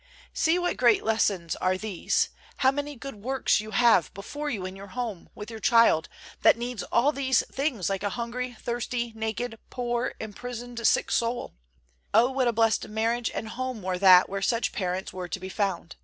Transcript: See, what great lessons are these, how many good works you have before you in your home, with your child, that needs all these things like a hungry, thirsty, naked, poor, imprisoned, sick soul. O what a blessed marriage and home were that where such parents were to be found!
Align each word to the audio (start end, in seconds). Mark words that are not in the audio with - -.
See, 0.33 0.57
what 0.57 0.77
great 0.77 1.03
lessons 1.03 1.55
are 1.57 1.77
these, 1.77 2.29
how 2.57 2.71
many 2.71 2.95
good 2.95 3.17
works 3.17 3.61
you 3.61 3.69
have 3.69 4.11
before 4.15 4.49
you 4.49 4.65
in 4.65 4.75
your 4.75 4.87
home, 4.97 5.29
with 5.35 5.51
your 5.51 5.59
child, 5.59 6.09
that 6.41 6.57
needs 6.57 6.81
all 6.81 7.11
these 7.11 7.45
things 7.51 7.87
like 7.87 8.01
a 8.01 8.09
hungry, 8.09 8.53
thirsty, 8.59 9.13
naked, 9.15 9.59
poor, 9.69 10.15
imprisoned, 10.19 10.87
sick 10.87 11.11
soul. 11.11 11.53
O 12.15 12.31
what 12.31 12.47
a 12.47 12.51
blessed 12.51 12.87
marriage 12.87 13.29
and 13.31 13.49
home 13.49 13.83
were 13.83 13.99
that 13.99 14.27
where 14.27 14.41
such 14.41 14.71
parents 14.71 15.13
were 15.13 15.27
to 15.27 15.39
be 15.39 15.49
found! 15.49 15.97